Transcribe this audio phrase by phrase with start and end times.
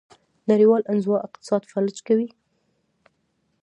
[0.49, 2.27] نړیوال انزوا اقتصاد فلج کوي.